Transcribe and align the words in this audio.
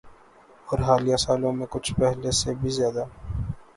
اورحالیہ 0.69 1.15
سالوں 1.23 1.53
میں 1.57 1.67
کچھ 1.69 1.91
پہلے 1.99 2.31
سے 2.39 2.49
بھی 2.59 2.69
زیادہ۔ 2.77 3.03